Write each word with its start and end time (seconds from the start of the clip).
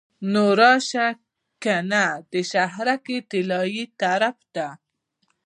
نو 0.31 0.43
راشه 0.61 1.07
کنه 1.63 2.05
د 2.31 2.33
شهرک 2.51 3.05
طلایې 3.29 3.85
طرف 3.99 4.37
ته. 4.53 4.67